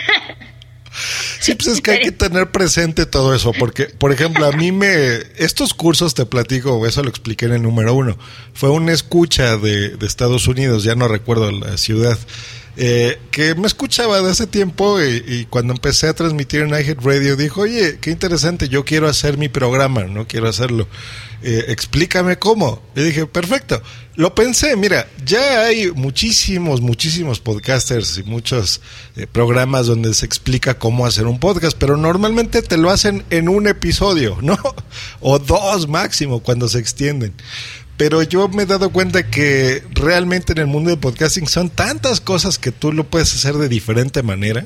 [1.40, 4.72] Sí, pues es que hay que tener presente todo eso, porque, por ejemplo, a mí
[4.72, 5.18] me...
[5.38, 8.18] Estos cursos, te platico, eso lo expliqué en el número uno,
[8.54, 12.18] fue una escucha de, de Estados Unidos, ya no recuerdo la ciudad,
[12.80, 16.98] eh, que me escuchaba de hace tiempo y, y cuando empecé a transmitir en iHead
[17.02, 20.88] Radio dijo, oye, qué interesante, yo quiero hacer mi programa, no quiero hacerlo.
[21.43, 22.82] Eh, explícame cómo.
[22.95, 23.82] Le dije, perfecto.
[24.15, 28.82] Lo pensé, mira, ya hay muchísimos, muchísimos podcasters y muchos
[29.15, 33.47] eh, programas donde se explica cómo hacer un podcast, pero normalmente te lo hacen en
[33.50, 34.58] un episodio, ¿no?
[35.19, 37.34] O dos máximo cuando se extienden.
[37.97, 42.21] Pero yo me he dado cuenta que realmente en el mundo del podcasting son tantas
[42.21, 44.65] cosas que tú lo puedes hacer de diferente manera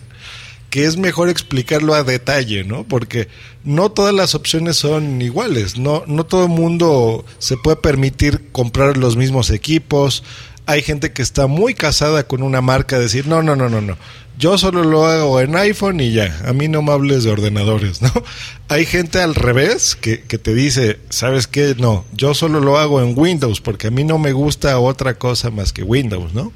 [0.72, 2.86] que es mejor explicarlo a detalle, ¿no?
[2.86, 3.28] Porque
[3.66, 8.96] no todas las opciones son iguales, no, no todo el mundo se puede permitir comprar
[8.96, 10.24] los mismos equipos.
[10.66, 13.98] Hay gente que está muy casada con una marca, decir, no, no, no, no, no.
[14.40, 18.02] Yo solo lo hago en iPhone y ya, a mí no me hables de ordenadores,
[18.02, 18.12] ¿no?
[18.70, 21.76] Hay gente al revés que, que te dice, ¿sabes qué?
[21.78, 25.52] No, yo solo lo hago en Windows porque a mí no me gusta otra cosa
[25.52, 26.54] más que Windows, ¿no?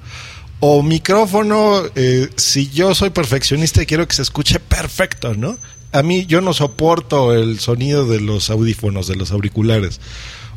[0.59, 5.57] O micrófono, eh, si yo soy perfeccionista y quiero que se escuche perfecto, ¿no?
[5.91, 9.99] A mí yo no soporto el sonido de los audífonos, de los auriculares.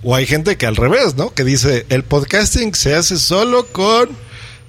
[0.02, 1.34] O hay gente que al revés, ¿no?
[1.34, 4.08] Que dice, el podcasting se hace solo con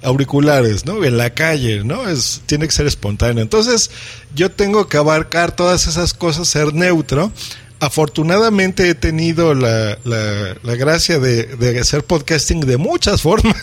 [0.02, 1.04] auriculares, ¿no?
[1.04, 2.08] En la calle, ¿no?
[2.08, 3.42] Es, tiene que ser espontáneo.
[3.42, 3.90] Entonces,
[4.34, 7.32] yo tengo que abarcar todas esas cosas, ser neutro.
[7.80, 13.56] Afortunadamente he tenido la, la, la gracia de, de, hacer podcasting de muchas formas.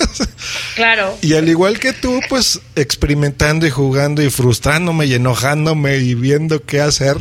[0.75, 1.17] Claro.
[1.21, 6.63] Y al igual que tú, pues experimentando y jugando y frustrándome y enojándome y viendo
[6.63, 7.17] qué hacer,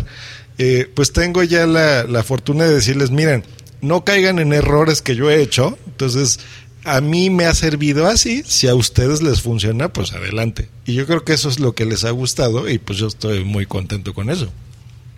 [0.58, 3.44] eh, pues tengo ya la, la fortuna de decirles, miren,
[3.80, 5.78] no caigan en errores que yo he hecho.
[5.86, 6.40] Entonces,
[6.84, 8.42] a mí me ha servido así.
[8.46, 10.68] Si a ustedes les funciona, pues adelante.
[10.86, 13.44] Y yo creo que eso es lo que les ha gustado y pues yo estoy
[13.44, 14.50] muy contento con eso.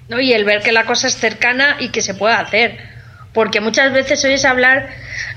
[0.08, 0.20] ¿No?
[0.20, 2.78] Y el ver que la cosa es cercana y que se puede hacer.
[3.32, 4.88] Porque muchas veces oyes hablar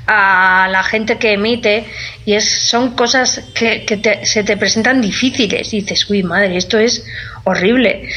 [0.07, 1.85] a la gente que emite
[2.25, 5.73] y es, son cosas que, que te, se te presentan difíciles.
[5.73, 7.05] Y dices, uy, madre, esto es
[7.43, 8.09] horrible.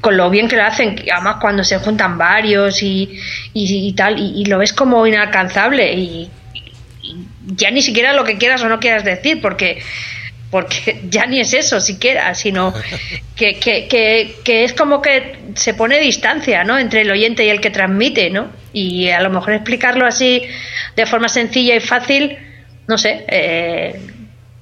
[0.00, 3.18] Con lo bien que lo hacen, además cuando se juntan varios y,
[3.52, 5.92] y, y tal, y, lo ves como inalcanzable.
[5.94, 6.30] Y
[7.46, 9.82] ya ni siquiera lo que quieras o no quieras decir, porque
[10.52, 12.74] porque ya ni es eso siquiera, sino
[13.36, 16.78] que, que, que, que, es como que se pone distancia ¿no?
[16.78, 18.52] entre el oyente y el que transmite, ¿no?
[18.74, 20.42] Y a lo mejor explicarlo así
[20.94, 22.36] de forma sencilla y fácil,
[22.86, 23.98] no sé, eh,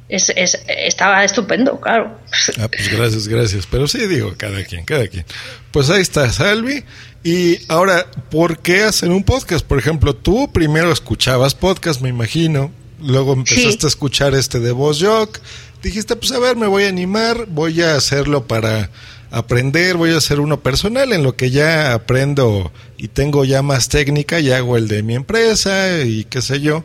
[0.09, 2.21] es, es, estaba estupendo, claro.
[2.61, 3.67] Ah, pues gracias, gracias.
[3.69, 5.25] Pero sí, digo, cada quien, cada quien.
[5.73, 6.85] Pues ahí está, Salvi.
[7.25, 9.67] Y ahora, ¿por qué hacer un podcast?
[9.67, 12.71] Por ejemplo, tú primero escuchabas podcast, me imagino.
[13.03, 13.87] Luego empezaste sí.
[13.87, 15.41] a escuchar este de Voz Jock
[15.83, 18.91] dijiste, pues a ver, me voy a animar, voy a hacerlo para
[19.31, 23.89] aprender, voy a hacer uno personal en lo que ya aprendo y tengo ya más
[23.89, 26.85] técnica y hago el de mi empresa y qué sé yo.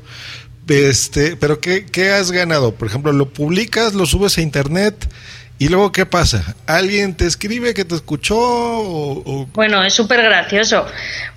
[0.68, 2.74] Este, pero ¿qué, qué has ganado?
[2.74, 5.08] Por ejemplo, lo publicas, lo subes a internet
[5.58, 6.56] y luego ¿qué pasa?
[6.68, 8.36] ¿Alguien te escribe que te escuchó?
[9.54, 10.86] Bueno, es súper gracioso,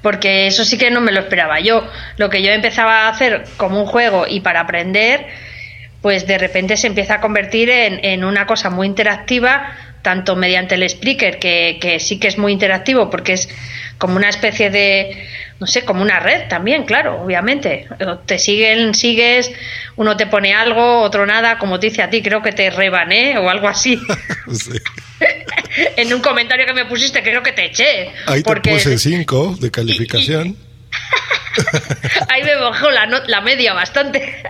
[0.03, 1.87] porque eso sí que no me lo esperaba yo.
[2.17, 5.27] Lo que yo empezaba a hacer como un juego y para aprender
[6.03, 10.77] pues de repente se empieza a convertir en, en una cosa muy interactiva, tanto mediante
[10.77, 13.49] el speaker, que, que, sí que es muy interactivo, porque es
[13.99, 15.27] como una especie de,
[15.59, 17.89] no sé, como una red también, claro, obviamente.
[18.27, 19.51] Te siguen, sigues,
[19.97, 23.39] uno te pone algo, otro nada, como te dice a ti, creo que te rebané
[23.39, 24.01] o algo así.
[24.53, 24.79] sí.
[25.97, 28.11] en un comentario que me pusiste, creo que te eché.
[28.27, 28.71] Ahí porque...
[28.71, 30.47] te puse cinco de calificación.
[30.47, 30.68] Y, y...
[32.29, 34.43] Ahí me bajó la, la media bastante.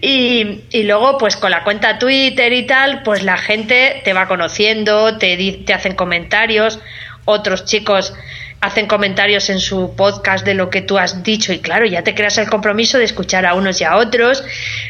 [0.00, 4.28] y, y, luego, pues con la cuenta Twitter y tal, pues la gente te va
[4.28, 6.78] conociendo, te, te hacen comentarios,
[7.24, 8.14] otros chicos
[8.60, 11.52] hacen comentarios en su podcast de lo que tú has dicho.
[11.52, 14.42] Y claro, ya te creas el compromiso de escuchar a unos y a otros,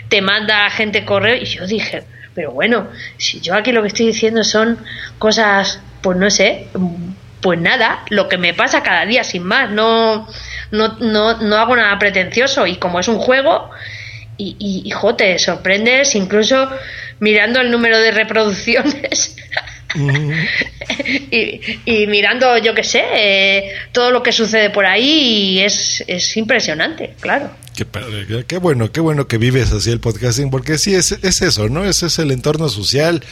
[0.09, 1.37] te manda gente correo.
[1.37, 4.79] Y yo dije, pero bueno, si yo aquí lo que estoy diciendo son
[5.19, 6.69] cosas, pues no sé,
[7.41, 10.27] pues nada, lo que me pasa cada día sin más, no,
[10.71, 13.71] no, no, no hago nada pretencioso y como es un juego
[14.37, 16.71] y, y, y jo, te sorprendes incluso
[17.21, 19.37] mirando el número de reproducciones
[21.31, 26.05] y, y, mirando, yo qué sé, eh, todo lo que sucede por ahí y es,
[26.07, 27.51] es impresionante, claro.
[27.75, 31.43] Qué padre, qué bueno, qué bueno que vives así el podcasting, porque sí, es, es
[31.43, 31.85] eso, ¿no?
[31.85, 33.23] Ese es el entorno social,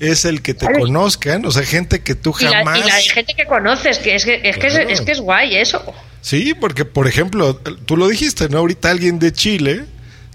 [0.00, 0.80] es el que te ¿Sabes?
[0.80, 2.78] conozcan, o sea, gente que tú jamás...
[2.78, 4.60] Y la, y la gente que conoces, que es que es, claro.
[4.60, 5.94] que es, es, que es guay eso.
[6.22, 8.58] Sí, porque, por ejemplo, tú lo dijiste, ¿no?
[8.58, 9.84] Ahorita alguien de Chile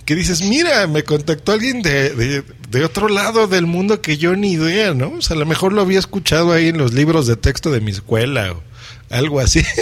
[0.05, 4.35] que dices, mira, me contactó alguien de, de, de, otro lado del mundo que yo
[4.35, 5.13] ni idea, ¿no?
[5.17, 7.81] O sea, a lo mejor lo había escuchado ahí en los libros de texto de
[7.81, 8.63] mi escuela o
[9.09, 9.63] algo así.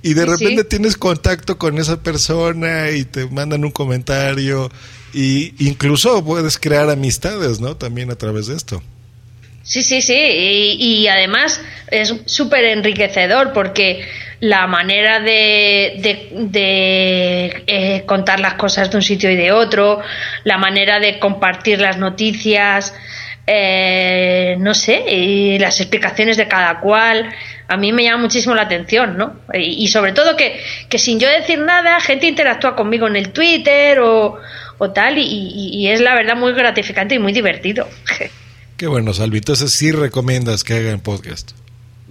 [0.00, 0.68] Y de sí, repente sí.
[0.68, 4.70] tienes contacto con esa persona y te mandan un comentario
[5.12, 7.76] y incluso puedes crear amistades, ¿no?
[7.76, 8.80] También a través de esto.
[9.64, 10.14] Sí, sí, sí.
[10.14, 14.04] Y, y además es súper enriquecedor porque
[14.40, 20.00] la manera de, de, eh, contar las cosas de un sitio y de otro,
[20.44, 22.94] la manera de compartir las noticias,
[23.46, 27.34] eh, no sé, y las explicaciones de cada cual,
[27.66, 29.36] a mí me llama muchísimo la atención, ¿no?
[29.52, 33.98] Y, sobre todo que, que, sin yo decir nada, gente interactúa conmigo en el Twitter
[34.00, 34.38] o,
[34.78, 37.88] o tal, y, es la verdad muy gratificante y muy divertido.
[38.76, 39.38] Qué bueno, Salvi.
[39.38, 41.50] Entonces sí recomiendas que hagan podcast.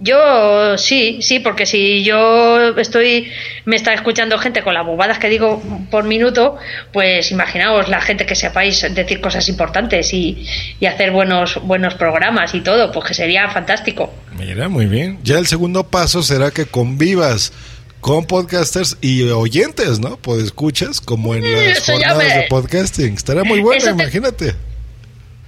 [0.00, 3.32] Yo sí, sí, porque si yo estoy,
[3.64, 6.56] me está escuchando gente con las bobadas que digo por minuto,
[6.92, 10.46] pues imaginaos la gente que sepáis decir cosas importantes y,
[10.78, 14.14] y hacer buenos, buenos programas y todo, pues que sería fantástico.
[14.38, 15.18] Mira, muy bien.
[15.24, 17.52] Ya el segundo paso será que convivas
[18.00, 20.16] con podcasters y oyentes, ¿no?
[20.16, 22.34] Pues escuchas como en las jornadas me...
[22.36, 23.14] de podcasting.
[23.14, 23.96] Estará muy bueno,
[24.36, 24.54] te...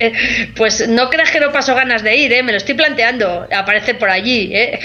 [0.00, 0.12] Eh,
[0.56, 2.42] pues no creas que no paso ganas de ir, ¿eh?
[2.42, 4.50] me lo estoy planteando, aparecer por allí.
[4.52, 4.80] ¿eh?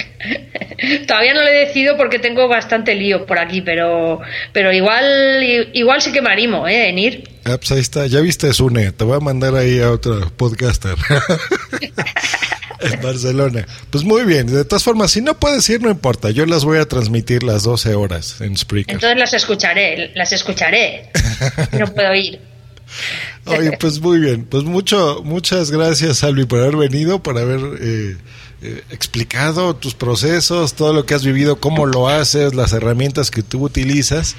[1.08, 4.20] Todavía no lo he decidido porque tengo bastante lío por aquí, pero,
[4.52, 6.90] pero igual, igual sí que me animo ¿eh?
[6.90, 7.28] en ir.
[7.44, 10.94] Ah, pues ahí está, ya viste Sune, te voy a mandar ahí a otro podcaster.
[12.80, 13.66] en Barcelona.
[13.90, 16.78] Pues muy bien, de todas formas, si no puedes ir, no importa, yo las voy
[16.78, 18.96] a transmitir las 12 horas en Spreaker.
[18.96, 21.10] Entonces las escucharé, las escucharé.
[21.72, 22.40] no puedo ir.
[23.46, 28.16] Oye, pues muy bien, pues mucho, muchas gracias, Salvi, por haber venido, por haber eh,
[28.62, 33.42] eh, explicado tus procesos, todo lo que has vivido, cómo lo haces, las herramientas que
[33.42, 34.34] tú utilizas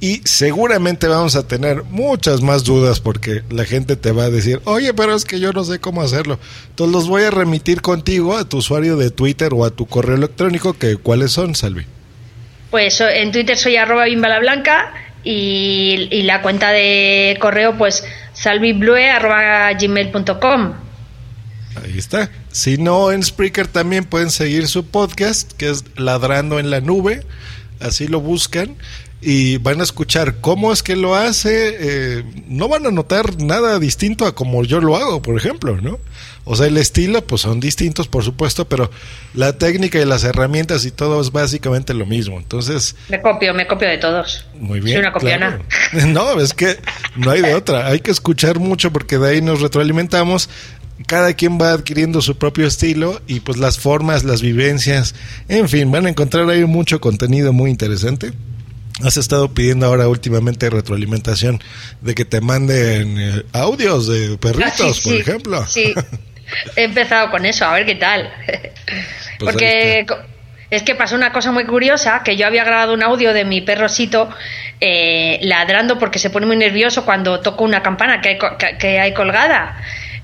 [0.00, 4.60] y seguramente vamos a tener muchas más dudas porque la gente te va a decir,
[4.64, 6.38] oye, pero es que yo no sé cómo hacerlo.
[6.68, 10.16] Entonces los voy a remitir contigo a tu usuario de Twitter o a tu correo
[10.16, 11.86] electrónico, que ¿cuáles son, Salvi?
[12.70, 14.92] Pues en Twitter soy arroba bimbalablanca
[15.22, 18.04] y la cuenta de correo pues
[18.42, 20.72] salviblue.gmail.com
[21.76, 22.30] Ahí está.
[22.50, 27.24] Si no, en Spreaker también pueden seguir su podcast, que es Ladrando en la Nube.
[27.78, 28.74] Así lo buscan
[29.22, 31.76] y van a escuchar cómo es que lo hace.
[31.78, 35.98] Eh, no van a notar nada distinto a como yo lo hago, por ejemplo, ¿no?
[36.44, 38.90] O sea, el estilo, pues son distintos, por supuesto, pero
[39.34, 42.38] la técnica y las herramientas y todo es básicamente lo mismo.
[42.38, 42.96] Entonces.
[43.08, 44.46] Me copio, me copio de todos.
[44.58, 44.96] Muy bien.
[44.96, 45.60] Soy una copiona.
[46.06, 46.78] No, es que
[47.16, 47.86] no hay de otra.
[47.88, 50.48] Hay que escuchar mucho porque de ahí nos retroalimentamos
[51.06, 55.14] cada quien va adquiriendo su propio estilo y pues las formas, las vivencias,
[55.48, 58.32] en fin, van a encontrar ahí mucho contenido muy interesante.
[59.04, 61.62] Has estado pidiendo ahora últimamente retroalimentación
[62.00, 65.66] de que te manden eh, audios de perritos, Ah, sí, por sí, ejemplo.
[65.66, 65.94] Sí,
[66.76, 68.30] he empezado con eso, a ver qué tal.
[69.38, 70.06] Pues Porque
[70.70, 73.60] es que pasó una cosa muy curiosa, que yo había grabado un audio de mi
[73.60, 74.30] perrosito
[74.80, 78.38] eh, ladrando porque se pone muy nervioso cuando toco una campana que hay,
[78.78, 79.76] que hay colgada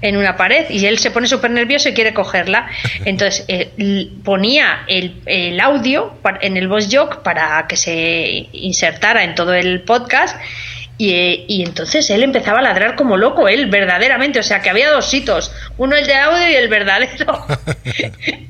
[0.02, 2.68] en una pared y él se pone súper nervioso y quiere cogerla.
[3.04, 9.34] Entonces eh, ponía el, el audio en el voice jog para que se insertara en
[9.34, 10.36] todo el podcast
[10.98, 14.70] y, eh, y entonces él empezaba a ladrar como loco, él verdaderamente, o sea que
[14.70, 17.46] había dos hitos, uno el de audio y el verdadero.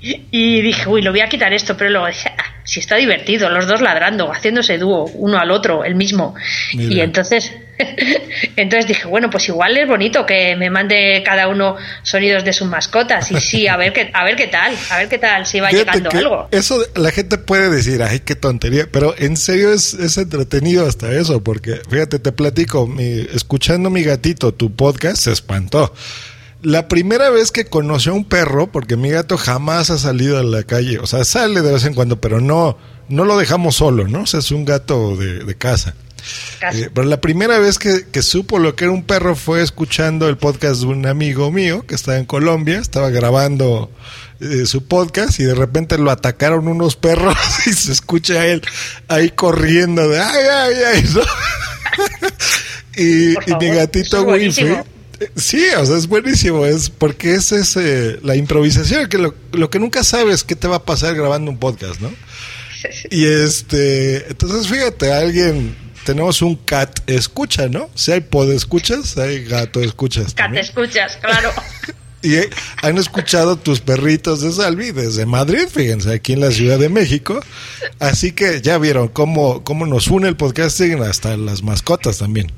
[0.31, 3.49] y dije, uy, lo voy a quitar esto, pero luego dije, ah, si está divertido,
[3.51, 6.35] los dos ladrando, haciéndose dúo, uno al otro, el mismo.
[6.73, 7.53] Y entonces,
[8.57, 12.69] entonces dije, bueno, pues igual es bonito que me mande cada uno sonidos de sus
[12.69, 15.61] mascotas y sí, a ver qué, a ver qué tal, a ver qué tal, si
[15.61, 16.49] va Fíjate llegando algo.
[16.51, 21.13] Eso la gente puede decir, ay, qué tontería, pero en serio es, es entretenido hasta
[21.13, 25.93] eso, porque fíjate, te platico, mi- escuchando mi gatito, tu podcast, se espantó.
[26.63, 30.43] La primera vez que conoció a un perro, porque mi gato jamás ha salido a
[30.43, 34.09] la calle, o sea, sale de vez en cuando, pero no, no lo dejamos solo,
[34.09, 34.23] ¿no?
[34.23, 35.95] O sea, es un gato de, de casa.
[36.73, 40.29] Eh, pero la primera vez que, que supo lo que era un perro fue escuchando
[40.29, 43.91] el podcast de un amigo mío que estaba en Colombia, estaba grabando
[44.41, 48.63] eh, su podcast y de repente lo atacaron unos perros y se escucha a él
[49.09, 51.05] ahí corriendo de ay, ay, ay.
[51.15, 51.23] ¿no?
[52.97, 54.73] y, mi gatito es Winfrey.
[54.73, 59.71] eh, Sí, o sea, es buenísimo, es porque es ese, la improvisación, que lo, lo
[59.71, 62.13] que nunca sabes qué te va a pasar grabando un podcast, ¿no?
[63.11, 65.75] Y este, entonces fíjate, alguien,
[66.07, 67.91] tenemos un cat escucha, ¿no?
[67.95, 70.27] Si hay pod escuchas, hay gato escuchas.
[70.27, 70.65] Cat, también.
[70.65, 71.51] escuchas, claro.
[72.23, 72.51] Y eh,
[72.83, 77.39] han escuchado tus perritos de Salvi desde Madrid, fíjense, aquí en la Ciudad de México.
[78.01, 82.51] Así que ya vieron cómo, cómo nos une el podcasting hasta las mascotas también.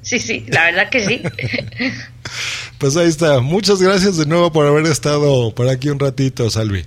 [0.00, 1.22] Sí, sí, la verdad que sí.
[2.78, 3.40] Pues ahí está.
[3.40, 6.86] Muchas gracias de nuevo por haber estado por aquí un ratito, Salvi.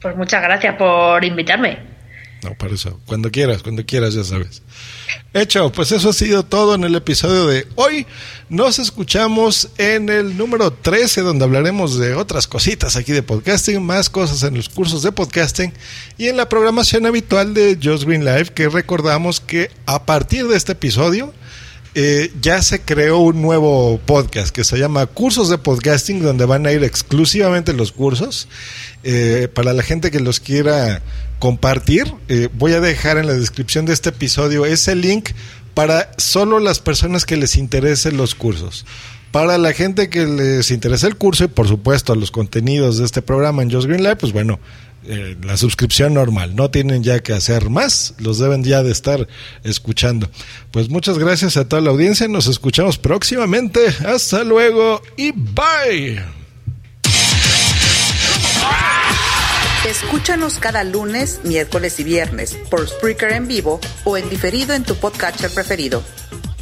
[0.00, 1.80] Pues muchas gracias por invitarme.
[2.42, 2.98] No, para eso.
[3.06, 4.62] Cuando quieras, cuando quieras, ya sabes.
[5.34, 8.06] Hecho, pues eso ha sido todo en el episodio de hoy.
[8.48, 14.08] Nos escuchamos en el número 13, donde hablaremos de otras cositas aquí de podcasting, más
[14.08, 15.72] cosas en los cursos de podcasting
[16.16, 20.56] y en la programación habitual de Just Green Live, que recordamos que a partir de
[20.56, 21.34] este episodio
[21.94, 26.66] eh, ya se creó un nuevo podcast que se llama Cursos de Podcasting, donde van
[26.66, 28.48] a ir exclusivamente los cursos.
[29.02, 31.02] Eh, para la gente que los quiera
[31.40, 35.30] compartir, eh, voy a dejar en la descripción de este episodio ese link
[35.74, 38.86] para solo las personas que les interesen los cursos.
[39.32, 43.22] Para la gente que les interesa el curso y por supuesto los contenidos de este
[43.22, 44.60] programa en Just Green Live, pues bueno,
[45.04, 46.54] eh, la suscripción normal.
[46.54, 49.28] No tienen ya que hacer más, los deben ya de estar
[49.64, 50.30] escuchando.
[50.70, 53.80] Pues muchas gracias a toda la audiencia, nos escuchamos próximamente.
[54.06, 56.22] Hasta luego y bye.
[59.88, 64.94] Escúchanos cada lunes, miércoles y viernes por Spreaker en vivo o en diferido en tu
[64.94, 66.02] podcatcher preferido.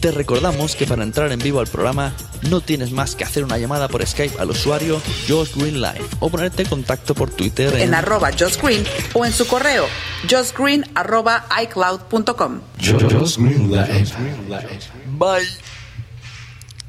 [0.01, 2.14] Te recordamos que para entrar en vivo al programa
[2.51, 6.30] no tienes más que hacer una llamada por Skype al usuario Josh Green Live o
[6.30, 8.84] ponerte en contacto por Twitter en, arroba Josh Green
[9.14, 9.86] o en su correo
[10.28, 12.61] joshgreen arroba icloud.com.
[15.18, 15.49] Bye.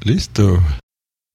[0.02, 0.62] Listo.